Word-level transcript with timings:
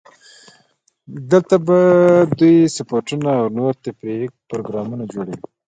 دلته 1.31 1.55
به 1.65 1.79
دوی 2.37 2.55
سپورتونه 2.75 3.31
او 3.39 3.47
نور 3.57 3.73
تفریحي 3.83 4.27
پروګرامونه 4.49 5.03
جوړول. 5.13 5.39